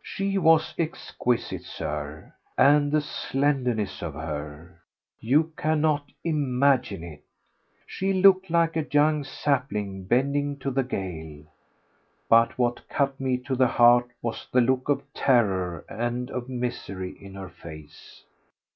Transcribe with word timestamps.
She 0.00 0.38
was 0.38 0.74
exquisite, 0.78 1.64
Sir! 1.64 2.34
And 2.56 2.92
the 2.92 3.00
slenderness 3.00 4.00
of 4.00 4.14
her! 4.14 4.80
You 5.18 5.52
cannot 5.56 6.12
imagine 6.22 7.02
it! 7.02 7.24
She 7.84 8.12
looked 8.12 8.48
like 8.48 8.76
a 8.76 8.86
young 8.88 9.24
sapling 9.24 10.04
bending 10.04 10.56
to 10.60 10.70
the 10.70 10.84
gale. 10.84 11.46
But 12.28 12.56
what 12.58 12.88
cut 12.88 13.18
me 13.18 13.38
to 13.38 13.56
the 13.56 13.66
heart 13.66 14.08
was 14.22 14.46
the 14.52 14.60
look 14.60 14.88
of 14.88 15.02
terror 15.14 15.84
and 15.88 16.30
of 16.30 16.48
misery 16.48 17.16
in 17.20 17.34
her 17.34 17.48
face. 17.50 18.22